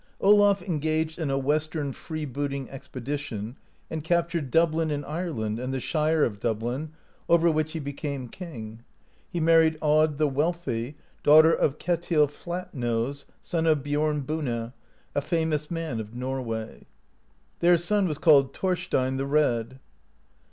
[0.19, 3.55] Olaf en gaged in a Western freebooting expedition
[3.87, 6.91] and captured Dublin in Ireland and the Shire of Dublin,
[7.29, 8.83] over which he became king (9).
[9.29, 14.73] He married Aud the Wealthy, daughter of Ketil Flatnose, son of Biorn Buna,
[15.13, 16.87] a famous man of Norway.
[17.59, 19.77] Their son was called Thorstein the Red.